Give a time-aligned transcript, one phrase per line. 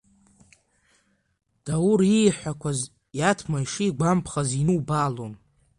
[1.65, 2.79] Даур ииҳәақәаз
[3.17, 5.33] Иаҭма ишигәамԥхаз инубаалон.